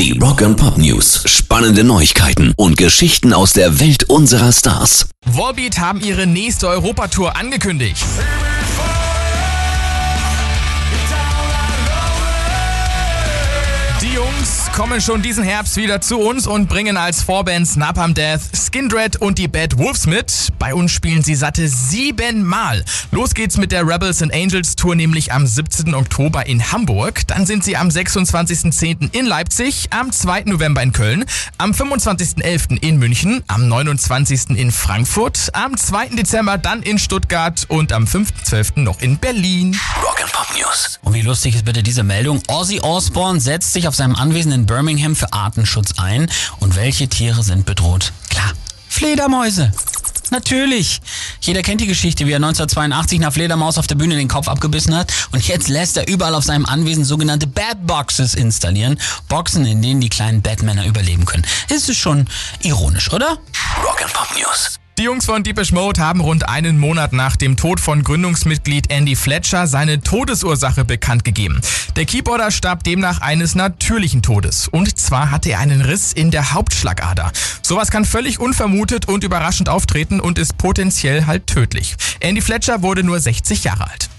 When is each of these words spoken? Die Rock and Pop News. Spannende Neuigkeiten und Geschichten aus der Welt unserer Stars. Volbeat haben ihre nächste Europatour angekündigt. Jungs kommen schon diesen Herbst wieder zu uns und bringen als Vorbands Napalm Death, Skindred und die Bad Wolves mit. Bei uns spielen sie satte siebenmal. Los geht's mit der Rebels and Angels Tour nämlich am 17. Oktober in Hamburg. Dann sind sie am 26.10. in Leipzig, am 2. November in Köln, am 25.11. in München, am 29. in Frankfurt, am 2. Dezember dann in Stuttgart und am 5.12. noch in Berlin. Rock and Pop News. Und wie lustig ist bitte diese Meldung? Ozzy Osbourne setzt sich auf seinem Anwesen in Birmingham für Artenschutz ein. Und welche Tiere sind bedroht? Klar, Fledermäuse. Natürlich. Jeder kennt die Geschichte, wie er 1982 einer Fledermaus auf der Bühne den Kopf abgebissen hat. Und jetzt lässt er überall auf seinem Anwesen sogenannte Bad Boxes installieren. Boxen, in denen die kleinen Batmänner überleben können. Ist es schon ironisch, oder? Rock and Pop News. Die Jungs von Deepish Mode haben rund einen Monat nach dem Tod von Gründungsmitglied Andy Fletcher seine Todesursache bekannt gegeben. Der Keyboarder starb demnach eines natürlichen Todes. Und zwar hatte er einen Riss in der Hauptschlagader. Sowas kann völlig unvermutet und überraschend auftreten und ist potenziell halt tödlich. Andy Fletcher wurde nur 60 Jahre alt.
Die 0.00 0.18
Rock 0.18 0.40
and 0.40 0.56
Pop 0.56 0.78
News. 0.78 1.24
Spannende 1.26 1.84
Neuigkeiten 1.84 2.54
und 2.56 2.78
Geschichten 2.78 3.34
aus 3.34 3.52
der 3.52 3.80
Welt 3.80 4.04
unserer 4.04 4.50
Stars. 4.50 5.10
Volbeat 5.26 5.78
haben 5.78 6.00
ihre 6.00 6.26
nächste 6.26 6.68
Europatour 6.68 7.36
angekündigt. 7.36 8.02
Jungs 14.20 14.70
kommen 14.76 15.00
schon 15.00 15.22
diesen 15.22 15.44
Herbst 15.44 15.76
wieder 15.76 16.02
zu 16.02 16.18
uns 16.18 16.46
und 16.46 16.68
bringen 16.68 16.98
als 16.98 17.22
Vorbands 17.22 17.76
Napalm 17.76 18.12
Death, 18.12 18.42
Skindred 18.54 19.16
und 19.16 19.38
die 19.38 19.48
Bad 19.48 19.78
Wolves 19.78 20.06
mit. 20.06 20.48
Bei 20.58 20.74
uns 20.74 20.92
spielen 20.92 21.22
sie 21.22 21.34
satte 21.34 21.66
siebenmal. 21.68 22.84
Los 23.12 23.32
geht's 23.32 23.56
mit 23.56 23.72
der 23.72 23.86
Rebels 23.86 24.20
and 24.20 24.34
Angels 24.34 24.76
Tour 24.76 24.94
nämlich 24.94 25.32
am 25.32 25.46
17. 25.46 25.94
Oktober 25.94 26.46
in 26.46 26.70
Hamburg. 26.70 27.26
Dann 27.28 27.46
sind 27.46 27.64
sie 27.64 27.78
am 27.78 27.88
26.10. 27.88 29.14
in 29.14 29.24
Leipzig, 29.24 29.88
am 29.90 30.12
2. 30.12 30.42
November 30.42 30.82
in 30.82 30.92
Köln, 30.92 31.24
am 31.56 31.70
25.11. 31.70 32.82
in 32.82 32.98
München, 32.98 33.42
am 33.46 33.68
29. 33.68 34.50
in 34.50 34.70
Frankfurt, 34.70 35.48
am 35.54 35.78
2. 35.78 36.08
Dezember 36.08 36.58
dann 36.58 36.82
in 36.82 36.98
Stuttgart 36.98 37.64
und 37.68 37.94
am 37.94 38.04
5.12. 38.04 38.80
noch 38.80 39.00
in 39.00 39.16
Berlin. 39.16 39.80
Rock 40.02 40.20
and 40.22 40.32
Pop 40.32 40.46
News. 40.58 40.98
Und 41.02 41.14
wie 41.14 41.22
lustig 41.22 41.54
ist 41.54 41.64
bitte 41.64 41.82
diese 41.82 42.02
Meldung? 42.02 42.42
Ozzy 42.48 42.80
Osbourne 42.80 43.40
setzt 43.40 43.72
sich 43.72 43.88
auf 43.88 43.94
seinem 44.10 44.16
Anwesen 44.16 44.52
in 44.52 44.66
Birmingham 44.66 45.14
für 45.14 45.32
Artenschutz 45.32 45.98
ein. 45.98 46.28
Und 46.58 46.76
welche 46.76 47.08
Tiere 47.08 47.42
sind 47.42 47.64
bedroht? 47.66 48.12
Klar, 48.28 48.52
Fledermäuse. 48.88 49.72
Natürlich. 50.30 51.00
Jeder 51.40 51.62
kennt 51.62 51.80
die 51.80 51.88
Geschichte, 51.88 52.26
wie 52.26 52.32
er 52.32 52.36
1982 52.36 53.18
einer 53.18 53.32
Fledermaus 53.32 53.78
auf 53.78 53.88
der 53.88 53.96
Bühne 53.96 54.16
den 54.16 54.28
Kopf 54.28 54.48
abgebissen 54.48 54.94
hat. 54.96 55.12
Und 55.32 55.46
jetzt 55.46 55.68
lässt 55.68 55.96
er 55.96 56.08
überall 56.08 56.34
auf 56.34 56.44
seinem 56.44 56.66
Anwesen 56.66 57.04
sogenannte 57.04 57.48
Bad 57.48 57.86
Boxes 57.86 58.34
installieren. 58.34 58.98
Boxen, 59.28 59.64
in 59.66 59.82
denen 59.82 60.00
die 60.00 60.08
kleinen 60.08 60.40
Batmänner 60.40 60.86
überleben 60.86 61.24
können. 61.24 61.44
Ist 61.68 61.88
es 61.88 61.96
schon 61.96 62.26
ironisch, 62.62 63.12
oder? 63.12 63.38
Rock 63.84 64.02
and 64.02 64.12
Pop 64.12 64.28
News. 64.36 64.78
Die 65.00 65.04
Jungs 65.04 65.24
von 65.24 65.42
Deepish 65.42 65.72
Mode 65.72 65.98
haben 65.98 66.20
rund 66.20 66.46
einen 66.46 66.78
Monat 66.78 67.14
nach 67.14 67.34
dem 67.34 67.56
Tod 67.56 67.80
von 67.80 68.04
Gründungsmitglied 68.04 68.90
Andy 68.90 69.16
Fletcher 69.16 69.66
seine 69.66 70.02
Todesursache 70.02 70.84
bekannt 70.84 71.24
gegeben. 71.24 71.62
Der 71.96 72.04
Keyboarder 72.04 72.50
starb 72.50 72.84
demnach 72.84 73.22
eines 73.22 73.54
natürlichen 73.54 74.20
Todes. 74.20 74.68
Und 74.68 74.98
zwar 74.98 75.30
hatte 75.30 75.52
er 75.52 75.60
einen 75.60 75.80
Riss 75.80 76.12
in 76.12 76.30
der 76.30 76.52
Hauptschlagader. 76.52 77.32
Sowas 77.62 77.90
kann 77.90 78.04
völlig 78.04 78.40
unvermutet 78.40 79.08
und 79.08 79.24
überraschend 79.24 79.70
auftreten 79.70 80.20
und 80.20 80.38
ist 80.38 80.58
potenziell 80.58 81.24
halt 81.24 81.46
tödlich. 81.46 81.96
Andy 82.20 82.42
Fletcher 82.42 82.82
wurde 82.82 83.02
nur 83.02 83.18
60 83.18 83.64
Jahre 83.64 83.88
alt. 83.88 84.10